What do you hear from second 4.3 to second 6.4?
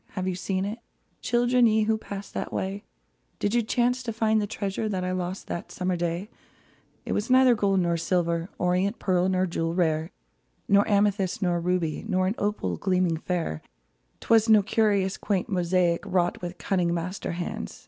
the treasure That I lost that summer day?